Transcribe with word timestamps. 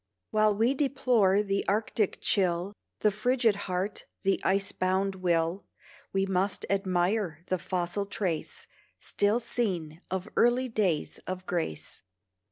While 0.31 0.55
we 0.55 0.73
deplore 0.73 1.43
the 1.43 1.63
Arctic 1.67 2.17
chill, 2.21 2.73
The 3.01 3.11
frigid 3.11 3.55
heart, 3.69 4.07
the 4.23 4.41
ice 4.43 4.71
bound 4.71 5.13
will, 5.13 5.67
We 6.11 6.25
must 6.25 6.65
admire 6.71 7.43
the 7.49 7.59
fossil 7.59 8.07
trace, 8.07 8.65
Still 8.97 9.39
seen, 9.39 10.01
of 10.09 10.27
early 10.35 10.69
days 10.69 11.19
of 11.27 11.45
grace. 11.45 12.01